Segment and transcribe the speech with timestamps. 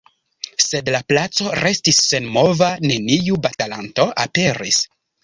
[0.67, 4.81] Sed la placo restis senmova, neniu batalanto aperis.